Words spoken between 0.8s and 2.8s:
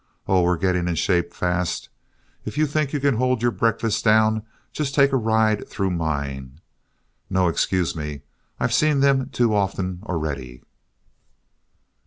in shape fast. If you